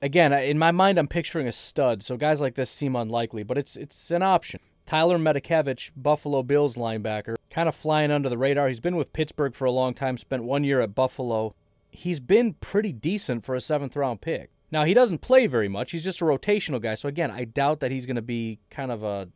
[0.00, 3.58] Again, in my mind, I'm picturing a stud, so guys like this seem unlikely, but
[3.58, 4.60] it's it's an option.
[4.86, 8.68] Tyler Matakevich, Buffalo Bills linebacker, kind of flying under the radar.
[8.68, 11.54] He's been with Pittsburgh for a long time, spent one year at Buffalo.
[11.90, 14.50] He's been pretty decent for a seventh round pick.
[14.70, 15.90] Now, he doesn't play very much.
[15.90, 16.94] He's just a rotational guy.
[16.94, 19.28] So, again, I doubt that he's going to be kind of a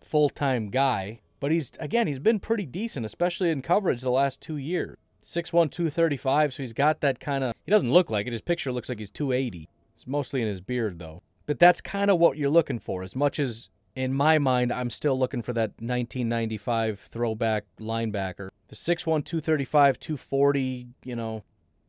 [0.00, 1.20] full time guy.
[1.40, 4.96] But he's, again, he's been pretty decent, especially in coverage the last two years.
[5.24, 7.54] 6'1, 235, so he's got that kind of.
[7.64, 8.32] He doesn't look like it.
[8.32, 9.68] His picture looks like he's 280.
[9.96, 11.22] It's mostly in his beard, though.
[11.46, 13.02] But that's kind of what you're looking for.
[13.02, 18.48] As much as in my mind, I'm still looking for that 1995 throwback linebacker.
[18.68, 21.44] The 6'1, 235, 240, you know,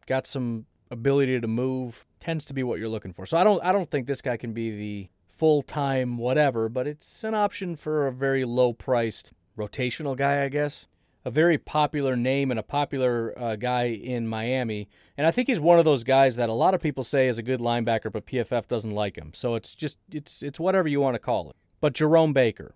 [0.06, 3.26] got some ability to move, tends to be what you're looking for.
[3.26, 7.24] So I don't I don't think this guy can be the full-time whatever, but it's
[7.24, 10.86] an option for a very low-priced rotational guy, I guess.
[11.26, 14.88] A very popular name and a popular uh, guy in Miami.
[15.18, 17.40] And I think he's one of those guys that a lot of people say is
[17.40, 19.32] a good linebacker, but PFF doesn't like him.
[19.34, 21.56] So it's just it's it's whatever you want to call it.
[21.86, 22.74] But Jerome Baker,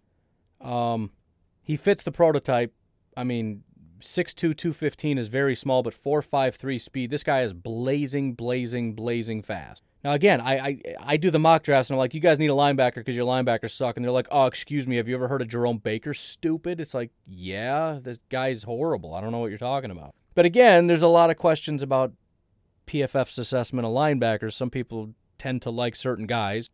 [0.62, 1.10] um,
[1.64, 2.72] he fits the prototype.
[3.18, 3.64] I mean,
[4.02, 7.10] 6'2", 215 is very small, but 4'5'3 speed.
[7.10, 9.84] This guy is blazing, blazing, blazing fast.
[10.04, 12.52] Now again, I, I I do the mock drafts and I'm like, you guys need
[12.52, 15.28] a linebacker because your linebackers suck, and they're like, oh, excuse me, have you ever
[15.28, 16.14] heard of Jerome Baker?
[16.14, 16.80] Stupid.
[16.80, 19.16] It's like, yeah, this guy's horrible.
[19.16, 20.14] I don't know what you're talking about.
[20.36, 22.14] But again, there's a lot of questions about
[22.86, 24.54] PFF's assessment of linebackers.
[24.54, 26.70] Some people tend to like certain guys,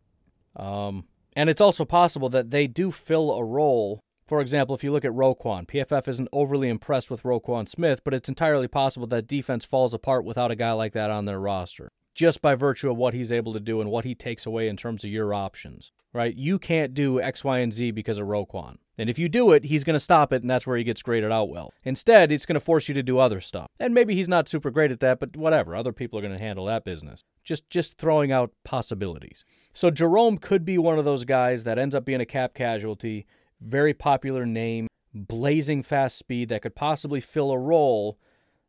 [0.58, 4.00] um, and it's also possible that they do fill a role.
[4.28, 8.13] For example, if you look at Roquan, PFF isn't overly impressed with Roquan Smith, but
[8.13, 11.89] it's entirely possible that defense falls apart without a guy like that on their roster
[12.15, 14.78] just by virtue of what he's able to do and what he takes away in
[14.78, 16.36] terms of your options, right?
[16.38, 18.78] You can't do X, Y, and Z because of Roquan.
[18.97, 21.01] And if you do it, he's going to stop it, and that's where he gets
[21.01, 21.73] graded out well.
[21.84, 23.67] Instead, it's going to force you to do other stuff.
[23.79, 25.75] And maybe he's not super great at that, but whatever.
[25.75, 27.21] Other people are going to handle that business.
[27.43, 29.43] Just just throwing out possibilities.
[29.73, 33.25] So Jerome could be one of those guys that ends up being a cap casualty,
[33.62, 38.17] very popular name, blazing fast speed that could possibly fill a role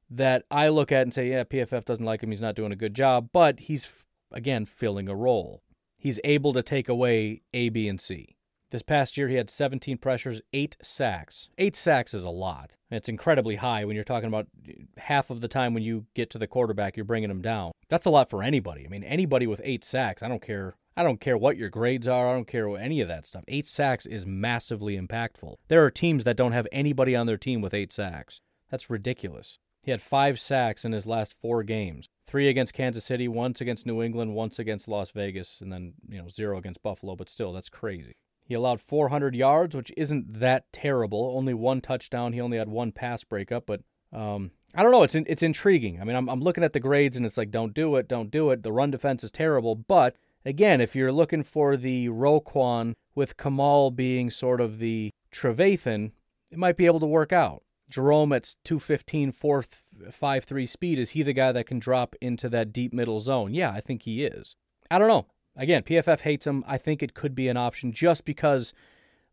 [0.09, 2.31] that I look at and say, yeah, PFF doesn't like him.
[2.31, 3.89] He's not doing a good job, but he's,
[4.31, 5.63] again, filling a role.
[5.99, 8.36] He's able to take away A, B, and C.
[8.77, 11.49] This past year, he had 17 pressures, eight sacks.
[11.57, 12.77] Eight sacks is a lot.
[12.91, 16.29] It's incredibly high when you're talking about uh, half of the time when you get
[16.33, 17.73] to the quarterback, you're bringing him down.
[17.89, 18.85] That's a lot for anybody.
[18.85, 20.75] I mean, anybody with eight sacks, I don't care.
[20.95, 22.29] I don't care what your grades are.
[22.29, 23.45] I don't care what any of that stuff.
[23.49, 25.55] Eight sacks is massively impactful.
[25.69, 28.43] There are teams that don't have anybody on their team with eight sacks.
[28.71, 29.59] That's ridiculous.
[29.81, 33.87] He had five sacks in his last four games three against Kansas City, once against
[33.87, 37.53] New England, once against Las Vegas, and then, you know, zero against Buffalo, but still,
[37.53, 38.17] that's crazy.
[38.47, 41.35] He allowed 400 yards, which isn't that terrible.
[41.37, 42.33] Only one touchdown.
[42.33, 43.81] He only had one pass breakup, but
[44.13, 45.03] um, I don't know.
[45.03, 46.01] It's it's intriguing.
[46.01, 48.31] I mean, I'm I'm looking at the grades and it's like, don't do it, don't
[48.31, 48.63] do it.
[48.63, 53.91] The run defense is terrible, but again, if you're looking for the Roquan with Kamal
[53.91, 56.13] being sort of the Trevathan,
[56.51, 57.63] it might be able to work out.
[57.89, 59.65] Jerome at 215, 4
[60.11, 63.55] 5 3 speed, is he the guy that can drop into that deep middle zone?
[63.55, 64.57] Yeah, I think he is.
[64.91, 65.27] I don't know.
[65.57, 66.65] Again, PFF hates him.
[66.67, 68.75] I think it could be an option just because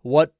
[0.01, 0.33] what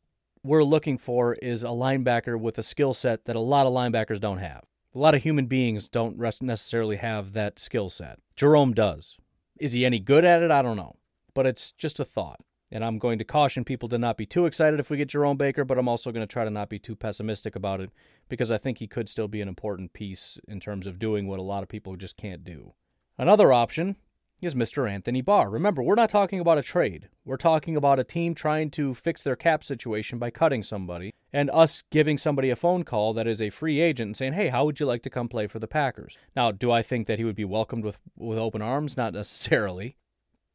[0.43, 4.19] we're looking for is a linebacker with a skill set that a lot of linebackers
[4.19, 4.63] don't have.
[4.95, 8.19] A lot of human beings don't necessarily have that skill set.
[8.35, 9.17] Jerome does.
[9.59, 10.51] Is he any good at it?
[10.51, 10.95] I don't know.
[11.33, 12.41] But it's just a thought.
[12.71, 15.37] And I'm going to caution people to not be too excited if we get Jerome
[15.37, 17.91] Baker, but I'm also going to try to not be too pessimistic about it
[18.29, 21.39] because I think he could still be an important piece in terms of doing what
[21.39, 22.71] a lot of people just can't do.
[23.17, 23.95] Another option
[24.45, 24.89] is Mr.
[24.89, 25.49] Anthony Barr.
[25.49, 27.09] Remember, we're not talking about a trade.
[27.25, 31.49] We're talking about a team trying to fix their cap situation by cutting somebody and
[31.51, 34.65] us giving somebody a phone call that is a free agent and saying, "Hey, how
[34.65, 37.25] would you like to come play for the Packers?" Now, do I think that he
[37.25, 38.97] would be welcomed with with open arms?
[38.97, 39.97] Not necessarily.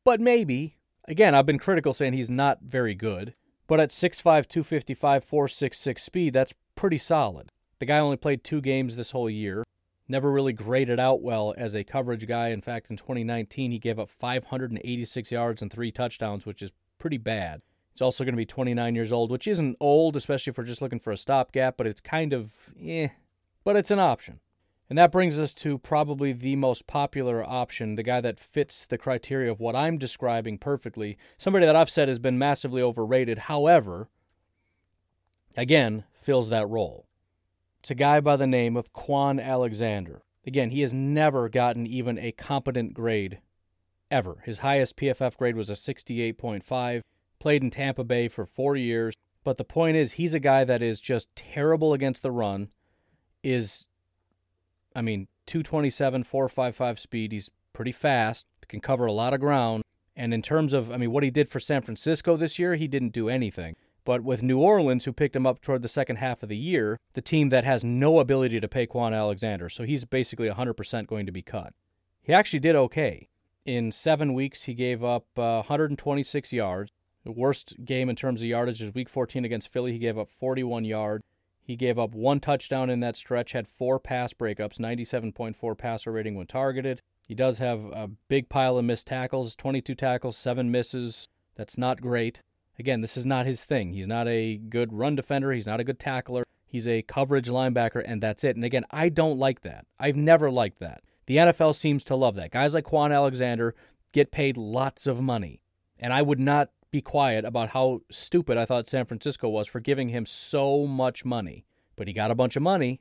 [0.04, 3.34] But maybe Again, I've been critical saying he's not very good,
[3.66, 7.50] but at 6'5, 255, 466 speed, that's pretty solid.
[7.78, 9.64] The guy only played two games this whole year.
[10.08, 12.48] Never really graded out well as a coverage guy.
[12.48, 17.18] In fact, in 2019, he gave up 586 yards and three touchdowns, which is pretty
[17.18, 17.60] bad.
[17.92, 20.80] He's also going to be 29 years old, which isn't old, especially if we're just
[20.80, 23.08] looking for a stopgap, but it's kind of eh.
[23.64, 24.40] But it's an option.
[24.88, 28.96] And that brings us to probably the most popular option, the guy that fits the
[28.96, 31.18] criteria of what I'm describing perfectly.
[31.36, 34.08] Somebody that I've said has been massively overrated, however,
[35.56, 37.07] again, fills that role.
[37.80, 40.22] It's a guy by the name of Kwon Alexander.
[40.46, 43.40] Again, he has never gotten even a competent grade
[44.10, 44.42] ever.
[44.44, 47.02] His highest PFF grade was a 68.5,
[47.38, 49.14] played in Tampa Bay for four years.
[49.44, 52.68] But the point is, he's a guy that is just terrible against the run,
[53.42, 53.86] is
[54.94, 57.32] I mean, 227, 455 speed.
[57.32, 59.84] He's pretty fast, can cover a lot of ground.
[60.16, 62.88] And in terms of, I mean, what he did for San Francisco this year, he
[62.88, 63.76] didn't do anything.
[64.08, 66.98] But with New Orleans, who picked him up toward the second half of the year,
[67.12, 71.26] the team that has no ability to pay Kwon Alexander, so he's basically 100% going
[71.26, 71.74] to be cut.
[72.22, 73.28] He actually did okay.
[73.66, 76.90] In seven weeks, he gave up uh, 126 yards.
[77.22, 79.92] The worst game in terms of yardage is Week 14 against Philly.
[79.92, 81.24] He gave up 41 yards.
[81.60, 86.34] He gave up one touchdown in that stretch, had four pass breakups, 97.4 passer rating
[86.34, 87.02] when targeted.
[87.26, 91.28] He does have a big pile of missed tackles 22 tackles, seven misses.
[91.56, 92.40] That's not great.
[92.78, 93.92] Again, this is not his thing.
[93.92, 96.44] He's not a good run defender, he's not a good tackler.
[96.68, 98.54] He's a coverage linebacker, and that's it.
[98.54, 99.86] And again, I don't like that.
[99.98, 101.02] I've never liked that.
[101.26, 102.50] The NFL seems to love that.
[102.50, 103.74] Guys like Kwon Alexander
[104.12, 105.62] get paid lots of money.
[105.98, 109.80] And I would not be quiet about how stupid I thought San Francisco was for
[109.80, 111.64] giving him so much money.
[111.96, 113.00] But he got a bunch of money.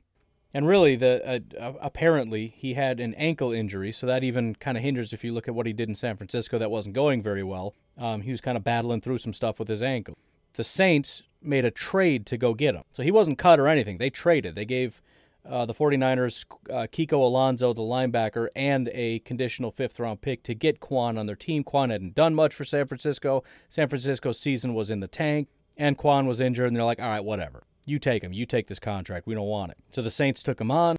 [0.54, 4.82] And really, the uh, apparently he had an ankle injury, so that even kind of
[4.82, 6.58] hinders if you look at what he did in San Francisco.
[6.58, 7.74] That wasn't going very well.
[7.98, 10.16] Um, he was kind of battling through some stuff with his ankle.
[10.54, 12.82] the Saints made a trade to go get him.
[12.92, 13.98] So he wasn't cut or anything.
[13.98, 14.54] They traded.
[14.54, 15.00] They gave
[15.48, 20.54] uh, the 49ers uh, Kiko Alonso, the linebacker, and a conditional fifth round pick to
[20.54, 21.64] get Kwon on their team.
[21.64, 23.44] Kwon hadn't done much for San Francisco.
[23.70, 27.08] San Francisco's season was in the tank, and Kwon was injured, and they're like, all
[27.08, 27.64] right, whatever.
[27.88, 28.32] You take him.
[28.32, 29.26] You take this contract.
[29.26, 29.78] We don't want it.
[29.90, 30.96] So the Saints took him on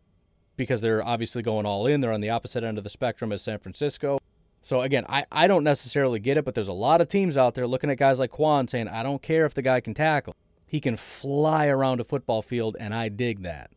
[0.58, 2.02] because they're obviously going all in.
[2.02, 4.20] They're on the opposite end of the spectrum as San Francisco.
[4.62, 7.56] So again, I, I don't necessarily get it, but there's a lot of teams out
[7.56, 10.36] there looking at guys like Kwon saying, I don't care if the guy can tackle.
[10.68, 13.72] He can fly around a football field, and I dig that.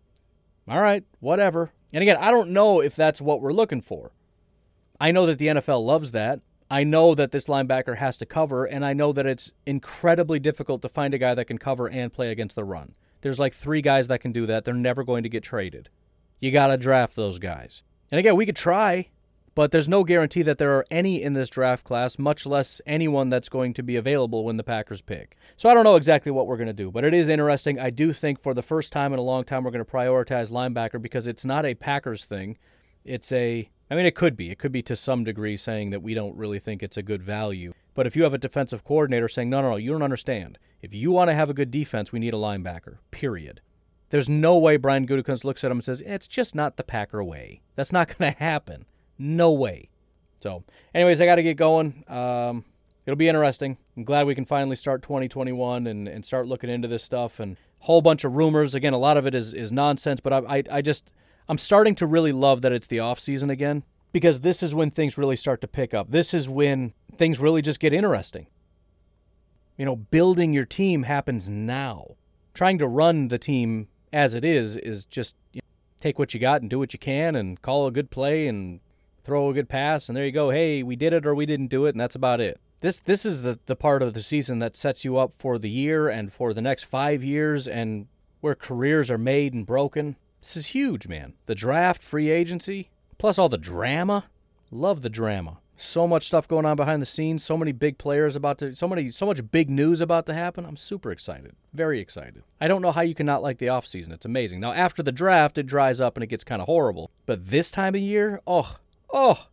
[0.68, 1.72] All right, whatever.
[1.92, 4.12] And again, I don't know if that's what we're looking for.
[5.00, 6.40] I know that the NFL loves that.
[6.70, 10.82] I know that this linebacker has to cover, and I know that it's incredibly difficult
[10.82, 12.94] to find a guy that can cover and play against the run.
[13.22, 14.64] There's like three guys that can do that.
[14.64, 15.88] They're never going to get traded.
[16.40, 17.82] You got to draft those guys.
[18.10, 19.08] And again, we could try
[19.54, 23.28] but there's no guarantee that there are any in this draft class, much less anyone
[23.28, 25.36] that's going to be available when the Packers pick.
[25.56, 27.78] So I don't know exactly what we're going to do, but it is interesting.
[27.78, 30.50] I do think for the first time in a long time, we're going to prioritize
[30.50, 32.56] linebacker because it's not a Packers thing.
[33.04, 34.50] It's a, I mean, it could be.
[34.50, 37.22] It could be to some degree saying that we don't really think it's a good
[37.22, 37.74] value.
[37.94, 40.58] But if you have a defensive coordinator saying, no, no, no, you don't understand.
[40.80, 43.60] If you want to have a good defense, we need a linebacker, period.
[44.10, 47.22] There's no way Brian Gutekunst looks at him and says, it's just not the Packer
[47.22, 47.62] way.
[47.76, 48.86] That's not going to happen.
[49.18, 49.88] No way.
[50.42, 50.64] So,
[50.94, 52.04] anyways, I got to get going.
[52.08, 52.64] Um,
[53.06, 53.76] it'll be interesting.
[53.96, 57.56] I'm glad we can finally start 2021 and, and start looking into this stuff and
[57.80, 58.74] whole bunch of rumors.
[58.74, 61.12] Again, a lot of it is, is nonsense, but I, I, I just,
[61.48, 64.90] I'm starting to really love that it's the off season again because this is when
[64.90, 66.10] things really start to pick up.
[66.10, 68.46] This is when things really just get interesting.
[69.76, 72.16] You know, building your team happens now.
[72.54, 75.66] Trying to run the team as it is is just you know,
[76.00, 78.80] take what you got and do what you can and call a good play and
[79.24, 80.50] throw a good pass, and there you go.
[80.50, 82.60] Hey, we did it or we didn't do it, and that's about it.
[82.80, 85.70] This this is the, the part of the season that sets you up for the
[85.70, 88.08] year and for the next five years and
[88.40, 90.16] where careers are made and broken.
[90.40, 91.34] This is huge, man.
[91.46, 92.90] The draft, free agency,
[93.22, 94.24] plus all the drama.
[94.72, 95.58] Love the drama.
[95.76, 98.88] So much stuff going on behind the scenes, so many big players about to so
[98.88, 100.66] many so much big news about to happen.
[100.66, 101.54] I'm super excited.
[101.72, 102.42] Very excited.
[102.60, 104.10] I don't know how you cannot like the offseason.
[104.10, 104.58] It's amazing.
[104.58, 107.12] Now after the draft it dries up and it gets kind of horrible.
[107.24, 108.76] But this time of year, oh,
[109.12, 109.46] Oh,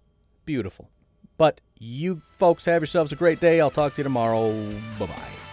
[0.45, 0.89] beautiful.
[1.37, 3.61] But you folks have yourselves a great day.
[3.61, 4.51] I'll talk to you tomorrow.
[4.97, 5.48] Bye bye.